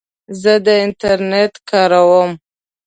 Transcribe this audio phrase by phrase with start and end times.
[0.41, 2.31] زه د انټرنیټ کاروم.